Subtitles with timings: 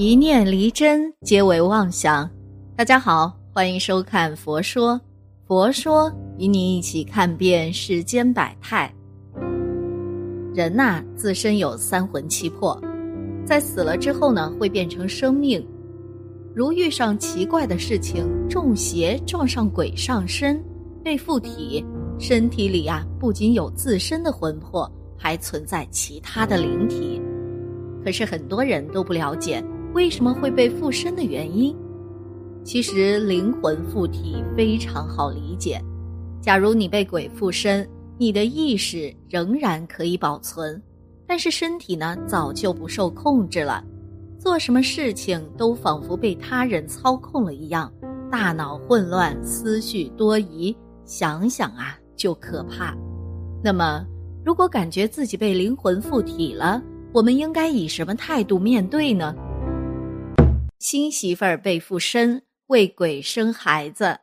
[0.00, 2.26] 一念离真，皆为妄想。
[2.74, 4.94] 大家好，欢迎收看《佛说》，
[5.46, 8.90] 佛说与你一起看遍世间百态。
[10.54, 12.80] 人呐，自身有三魂七魄，
[13.44, 15.62] 在死了之后呢，会变成生命。
[16.54, 20.64] 如遇上奇怪的事情，中邪撞上鬼上身，
[21.04, 21.84] 被附体，
[22.18, 27.20] 身体里啊，不仅有自身的魂魄，还存在其他的灵体。
[28.02, 29.62] 可是很多人都不了解
[29.92, 31.74] 为什么会被附身的原因。
[32.62, 35.80] 其实灵魂附体非常好理解。
[36.40, 40.80] 假如你被鬼附身，你的意识仍然可以保存，
[41.26, 43.82] 但是身体呢早就不受控制了，
[44.38, 47.92] 做什么事情都仿佛被他人操控了一样，
[48.30, 52.94] 大脑混乱，思绪多疑，想想啊就可怕。
[53.62, 54.06] 那么，
[54.44, 56.82] 如果感觉自己被灵魂附体了，
[57.12, 59.34] 我们应该以什么态度面对呢？
[60.80, 64.16] 新媳妇儿被附身，为鬼生孩子。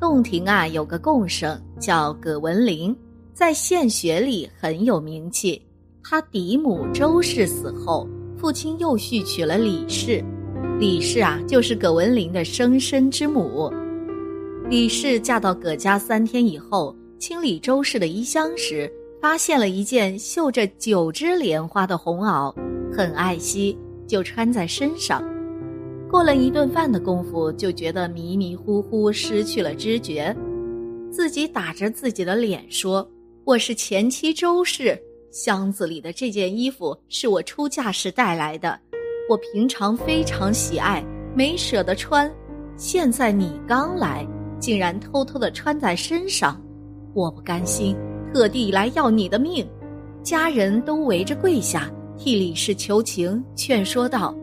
[0.00, 2.94] 洞庭啊，有个贡生叫葛文林，
[3.32, 5.64] 在县学里很有名气。
[6.02, 10.20] 他嫡母周氏死后，父亲又续娶了李氏。
[10.76, 13.72] 李氏啊，就是葛文林的生身之母。
[14.68, 18.92] 李氏嫁到葛家三天以后，清理周氏的衣箱时。
[19.20, 22.54] 发现了一件绣着九枝莲花的红袄，
[22.92, 23.76] 很爱惜，
[24.08, 25.22] 就穿在身上。
[26.10, 30.34] 过了一顿饭的功夫，就觉得迷迷糊糊，失去了知觉。
[31.12, 33.08] 自己打着自己的脸说
[33.44, 34.98] ：“我是前妻周氏，
[35.30, 38.80] 箱子里的这件衣服是我出嫁时带来的，
[39.28, 42.28] 我平常非常喜爱，没舍得穿。
[42.76, 44.26] 现在你刚来，
[44.58, 46.60] 竟然偷偷的穿在身上，
[47.14, 47.94] 我不甘心。”
[48.30, 49.66] 特地来要你的命，
[50.22, 54.34] 家人都围着跪下替李氏求情，劝说道：“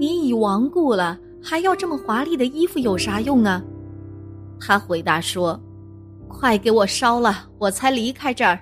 [0.00, 3.62] 你已亡故了，还要这么华丽的衣服有啥用啊？”
[4.58, 5.60] 他回答说
[6.26, 8.58] ：“快给我烧了，我才离开这儿。”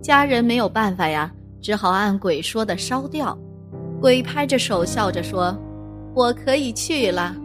[0.00, 3.36] 家人没有办法呀，只好按鬼说的烧掉。
[4.00, 5.56] 鬼拍着手笑着说
[6.14, 7.36] ：“我可以去了。”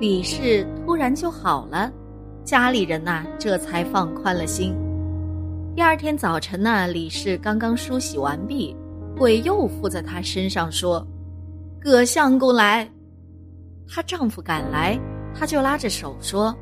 [0.00, 1.90] 李氏突然就好了，
[2.44, 4.74] 家里人呐这才放宽了心。
[5.74, 8.74] 第二天早晨呢，李氏刚刚梳洗完毕，
[9.18, 11.04] 鬼又附在她身上说
[11.80, 12.88] ：“葛相公来。”
[13.88, 14.98] 她丈夫赶来，
[15.34, 16.56] 她就拉着手说：“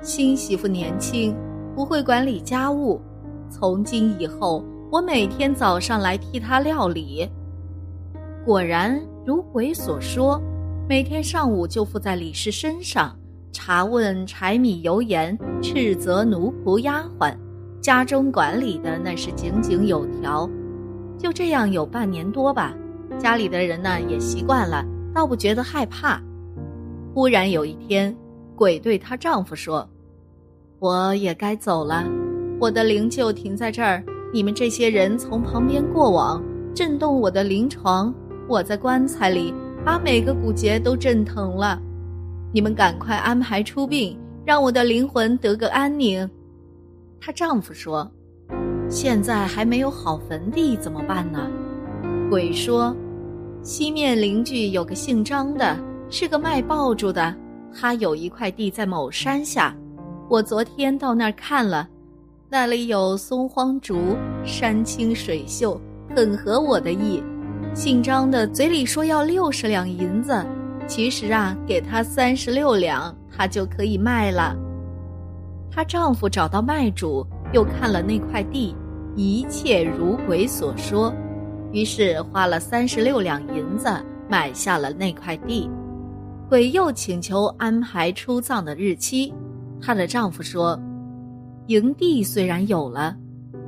[0.00, 1.36] 新媳妇年轻，
[1.74, 3.00] 不会管理家务，
[3.50, 7.28] 从今以后，我每天早上来替她料理。”
[8.46, 10.40] 果然如鬼所说，
[10.88, 13.18] 每天上午就附在李氏身上，
[13.52, 17.34] 查问柴米油盐，斥责奴仆丫鬟。
[17.80, 20.48] 家中管理的那是井井有条，
[21.24, 22.74] 就这样有半年多吧。
[23.18, 26.20] 家里的人呢也习惯了，倒不觉得害怕。
[27.14, 28.14] 忽然有一天，
[28.54, 29.88] 鬼对她丈夫说
[30.80, 32.04] ：“我也该走了，
[32.60, 34.04] 我的灵柩停在这儿，
[34.34, 38.14] 你们这些人从旁边过往，震动我的灵床。
[38.46, 41.80] 我在棺材里，把每个骨节都震疼了。
[42.52, 44.14] 你们赶快安排出殡，
[44.44, 46.28] 让我的灵魂得个安宁。”
[47.18, 48.12] 她丈夫说
[48.94, 51.50] ：“现在还没有好坟地，怎么办呢？”
[52.30, 52.94] 鬼说
[53.60, 55.76] ：“西面邻居有个姓张的，
[56.08, 57.34] 是个卖爆竹的，
[57.76, 59.74] 他有一块地在某山下。
[60.30, 61.88] 我昨天到那儿看了，
[62.48, 65.78] 那里有松荒竹，山清水秀，
[66.14, 67.20] 很合我的意。
[67.74, 70.40] 姓张的嘴里说要六十两银子，
[70.86, 74.56] 其实啊，给他三十六两，他就可以卖了。”
[75.68, 78.76] 她丈夫找到卖主，又看了那块地，
[79.16, 81.14] 一切如鬼所说，
[81.72, 83.88] 于是花了三十六两银子
[84.28, 85.70] 买下了那块地。
[86.48, 89.32] 鬼又请求安排出葬的日期，
[89.80, 90.78] 她的丈夫说
[91.68, 93.16] ：“营地虽然有了，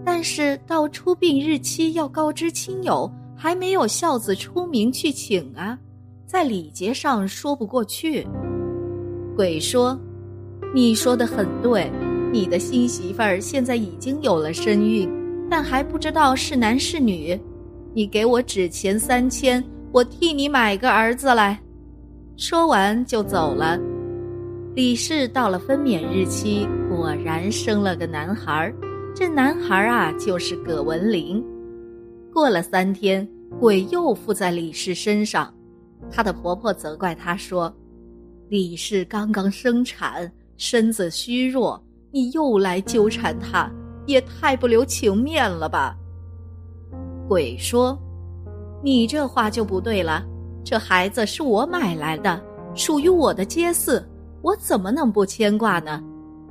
[0.04, 5.78] 但是到出殡日期要告知亲友，还没有孝子出名去请啊，
[6.26, 8.26] 在礼节上说不过去。”
[9.36, 9.98] 鬼说。
[10.74, 11.90] 你说的很对，
[12.32, 15.08] 你的新媳妇儿现在已经有了身孕，
[15.48, 17.38] 但还不知道是男是女。
[17.94, 19.62] 你给我纸钱三千，
[19.92, 21.58] 我替你买个儿子来。
[22.36, 23.78] 说完就走了。
[24.74, 28.72] 李氏到了分娩日期，果然生了个男孩。
[29.14, 31.42] 这男孩啊，就是葛文林。
[32.32, 33.26] 过了三天，
[33.58, 35.54] 鬼又附在李氏身上，
[36.10, 37.74] 她的婆婆责怪她说
[38.50, 43.70] ：“李氏刚刚生产。”身子虚弱，你又来纠缠她，
[44.06, 45.96] 也太不留情面了吧？
[47.28, 47.98] 鬼说
[48.82, 50.24] ：“你这话就不对了。
[50.64, 52.40] 这孩子是我买来的，
[52.74, 54.02] 属于我的街嗣，
[54.42, 56.02] 我怎么能不牵挂呢？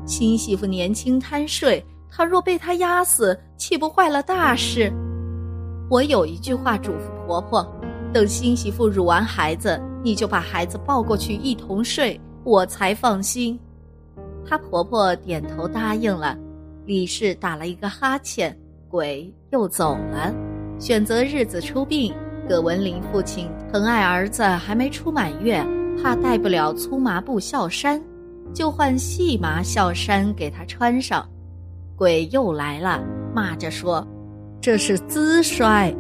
[0.06, 4.92] 新媳妇年轻贪睡，她若被他压死，岂不坏了大事？
[5.90, 7.66] 我有一句话嘱咐婆婆：
[8.14, 13.60] 等新媳妇乳完孩子，你就把孩子抱过去一同睡，我才放心。
[14.48, 16.38] 她婆婆点头答应了。
[16.86, 18.56] 李氏打了一个哈欠，
[18.88, 20.34] 鬼又走了。
[20.78, 22.14] 选择日子出殡，
[22.48, 25.66] 葛文林父亲疼爱儿子还没出满月，
[26.02, 28.02] 怕带不了粗麻布孝衫。
[28.54, 31.28] 就换细麻孝衫给他穿上，
[31.96, 33.04] 鬼又来了，
[33.34, 34.08] 骂着说
[34.62, 35.94] ：“这是资衰，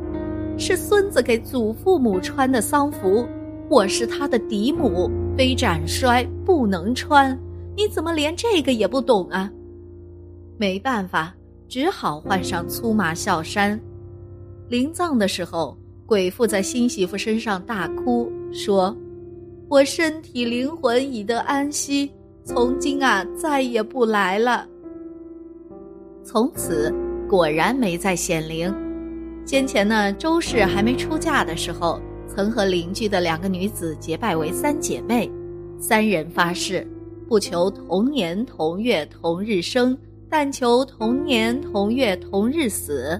[0.57, 3.27] 是孙子给祖父母穿的丧服。
[3.69, 7.37] 我是他的嫡母，非斩衰不能穿。
[7.75, 9.51] 你怎么连这个也不懂啊？”
[10.57, 11.33] 没办法，
[11.67, 13.79] 只好换上粗麻孝衫。
[14.69, 18.95] 临葬的时候，鬼父在新媳妇身上大哭，说
[19.69, 22.11] ：“我身体灵魂已得安息。”
[22.45, 24.67] 从今啊，再也不来了。
[26.23, 26.93] 从此
[27.27, 28.71] 果然没再显灵。
[29.47, 35.27] 先前呢，周氏还没出嫁的时候，曾和邻居的两个女子结拜为三姐妹，
[35.79, 36.87] 三人发誓，
[37.27, 39.97] 不求同年同月同日生，
[40.37, 43.17] 但求同年同月同日死。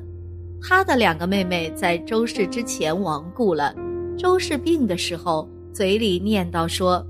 [0.62, 3.74] 她的两个妹妹在周氏之前亡故了。
[4.18, 7.02] 周氏病的时候，嘴里念叨说。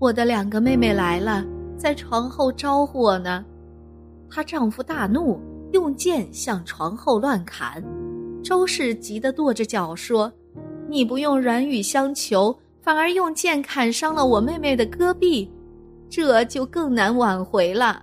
[0.00, 1.46] 我的两个妹妹来了，
[1.76, 3.44] 在床后招呼我呢。
[4.28, 5.38] 她丈夫大怒，
[5.70, 7.80] 用剑向床后乱砍。
[8.42, 10.32] 周氏急得跺着脚说
[10.90, 12.52] ：“你不用软语相求，
[12.82, 15.48] 反而用剑砍伤了我妹妹的胳臂，
[16.08, 18.02] 这就更难挽回了。”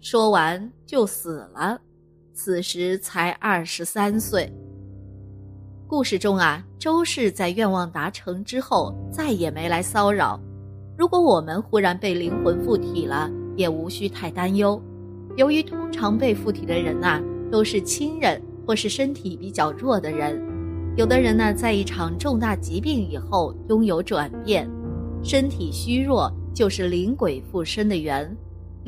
[0.00, 1.80] 说完就死了，
[2.32, 4.50] 此时才二十三岁。
[5.88, 10.40] 故事中啊，周氏在愿望达成之后，再也没来骚扰。
[10.96, 14.80] 如果我们忽然被灵魂附体了，也无需太担忧。
[15.36, 17.20] 由于通常被附体的人呐，
[17.50, 20.40] 都是亲人或是身体比较弱的人。
[20.96, 24.70] 有的人呢，在一场重大疾病以后拥有转变，
[25.24, 28.36] 身体虚弱就是灵鬼附身的缘。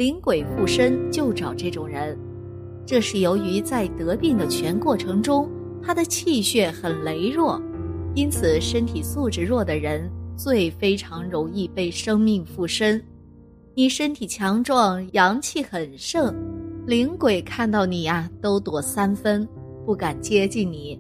[0.01, 2.19] 灵鬼附身就找这种人，
[2.87, 5.47] 这是由于在得病的全过程中，
[5.83, 7.61] 他的气血很羸弱，
[8.15, 10.11] 因此身体素质弱的人。
[10.39, 12.99] 最非常容易被生命附身，
[13.75, 16.35] 你身体强壮，阳气很盛，
[16.87, 19.47] 灵鬼看到你呀，都躲三分，
[19.85, 20.99] 不敢接近你。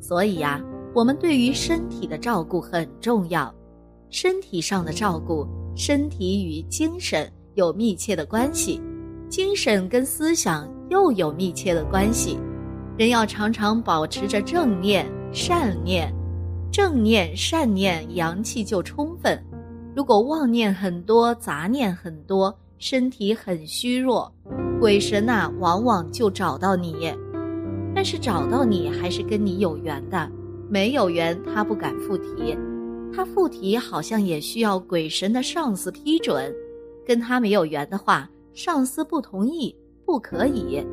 [0.00, 0.58] 所以呀，
[0.94, 3.54] 我们对于身体的照顾很重要。
[4.08, 5.46] 身体上的照顾，
[5.76, 8.80] 身体与精神有密切的关系，
[9.28, 12.38] 精神跟思想又有密切的关系。
[12.98, 16.12] 人要常常保持着正念、善念。
[16.70, 19.36] 正念、善念，阳气就充分；
[19.94, 24.32] 如果妄念很多、杂念很多，身体很虚弱，
[24.80, 27.14] 鬼神呐，往往就找到你。
[27.94, 30.30] 但是找到你还是跟你有缘的，
[30.70, 32.56] 没有缘他不敢附体。
[33.14, 36.50] 他附体好像也需要鬼神的上司批准，
[37.06, 40.84] 跟他没有缘的话，上司不同意，不可以。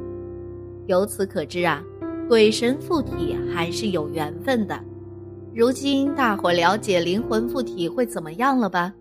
[0.88, 1.84] 由此可知啊，
[2.28, 4.80] 鬼神附体还是有缘分的。
[5.54, 8.94] 如今大伙了解灵魂附体会怎么样了吧？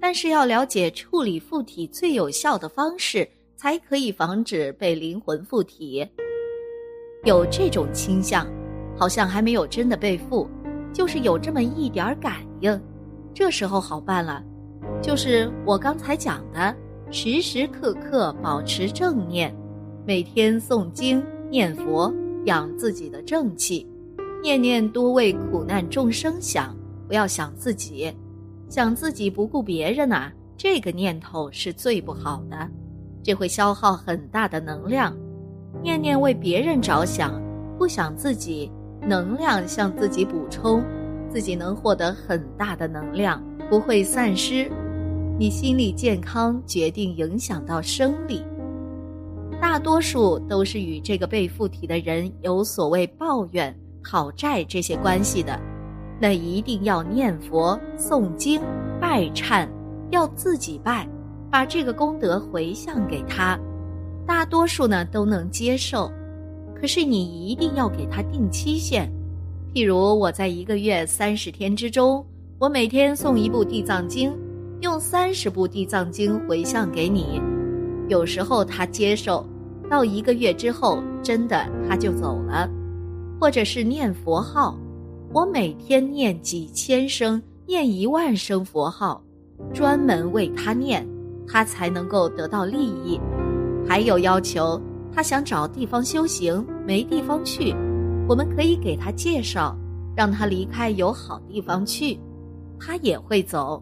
[0.00, 6.06] 但是要了解处理附体最有效的方式，才可以防止被灵魂附体。
[7.24, 8.46] 有这种倾向，
[8.96, 10.48] 好像还没有真的被附，
[10.92, 12.80] 就是有这么一点感应。
[13.32, 14.42] 这时候好办了，
[15.02, 16.74] 就是我刚才讲的，
[17.10, 19.52] 时时刻刻保持正念，
[20.06, 23.84] 每天诵经念佛，养自己的正气。
[24.40, 26.74] 念念多为苦难众生想，
[27.08, 28.14] 不要想自己，
[28.68, 32.56] 想自己不顾别人呐，这个念头是最不好的，
[33.24, 35.12] 这会消耗很大的能量。
[35.82, 37.42] 念念为别人着想，
[37.76, 38.70] 不想自己，
[39.02, 40.82] 能量向自己补充，
[41.28, 44.70] 自己能获得很大的能量，不会散失。
[45.42, 48.44] 你心理健康决定影响到生理，
[49.60, 53.76] 大多数都是与这个被附体的人有所谓抱怨。
[54.04, 55.58] 讨债这些关系的，
[56.20, 58.60] 那一定要念佛、诵经、
[59.00, 59.68] 拜忏，
[60.12, 61.08] 要自己拜，
[61.50, 63.58] 把这个功德回向给他。
[64.24, 66.08] 大多数呢都能接受，
[66.72, 69.12] 可是你一定要给他定期限。
[69.74, 72.24] 譬如我在一个月三十天之中，
[72.60, 74.32] 我每天诵一部地藏经，
[74.82, 77.40] 用三十部地藏经回向给你。
[78.08, 79.46] 有时候他接受，
[79.88, 82.68] 到一个月之后，真的他就走了。
[83.40, 84.76] 或者是念佛号，
[85.32, 89.22] 我每天念几千声、念一万声佛号，
[89.72, 91.06] 专门为他念，
[91.46, 93.20] 他才能够得到利益。
[93.88, 94.80] 还有要求，
[95.14, 97.72] 他想找地方修行，没地方去，
[98.28, 99.76] 我们可以给他介绍，
[100.16, 102.18] 让他离开有好地方去，
[102.80, 103.80] 他也会走。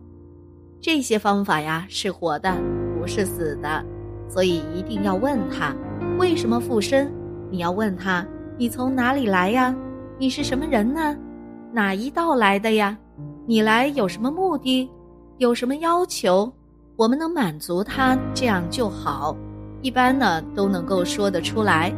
[0.82, 2.56] 这些方法呀是活的，
[2.99, 3.84] 不是死的，
[4.26, 5.76] 所以一定要问他
[6.18, 7.12] 为什么附身。
[7.50, 9.75] 你要问他你从哪里来呀？
[10.18, 11.14] 你是什么人呢？
[11.70, 12.96] 哪一道来的呀？
[13.46, 14.88] 你来有什么目的？
[15.37, 16.50] 有什么要求？
[16.96, 19.37] 我们能满足他，这样就好。
[19.82, 21.92] 一般呢都能够说得出来。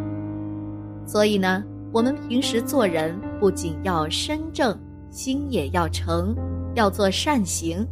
[1.07, 1.62] 所以呢，
[1.93, 4.77] 我们平时做人不仅要身正，
[5.09, 6.35] 心也要诚，
[6.75, 7.87] 要做善行。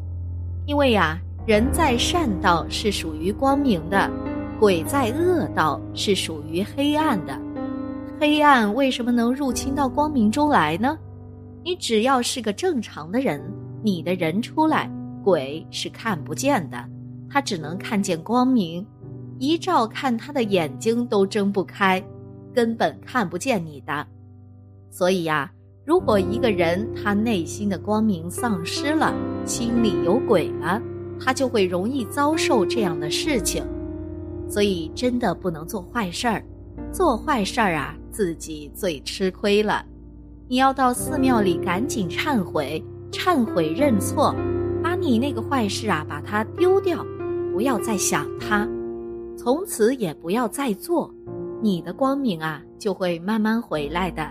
[0.67, 4.11] 因为呀，人在善道是属于光明的，
[4.59, 7.37] 鬼在恶道是属于黑暗的。
[8.21, 10.97] 黑暗为什么能入侵到光明中来呢？
[11.64, 13.43] 你只要是个正常的人，
[13.83, 14.90] 你的人出来，
[15.25, 16.85] 鬼是看不见的，
[17.29, 18.87] 他只能看见光明，
[19.38, 22.02] 一照看他的眼睛都睁不开，
[22.55, 24.07] 根本看不见你的。
[24.90, 25.50] 所以呀。
[25.90, 29.12] 如果一个人他内心的光明丧失了，
[29.44, 30.80] 心里有鬼了，
[31.18, 33.64] 他就会容易遭受这样的事情。
[34.49, 36.44] 所以真的不能做坏事儿，
[36.92, 39.85] 做坏事儿啊，自己最吃亏了。
[40.47, 42.80] 你要到寺庙里赶紧忏悔，
[43.11, 44.32] 忏悔认错，
[44.80, 47.04] 把你那个坏事啊，把它丢掉，
[47.52, 48.64] 不要再想它，
[49.37, 51.12] 从此也不要再做，
[51.61, 54.30] 你的光明啊就会慢慢回来的。